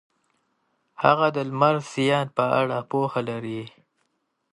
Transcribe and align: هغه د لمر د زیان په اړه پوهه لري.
هغه 1.03 1.27
د 1.35 1.37
لمر 1.49 1.75
د 1.83 1.85
زیان 1.91 2.27
په 2.37 2.45
اړه 2.59 2.77
پوهه 2.91 3.21
لري. 3.29 3.61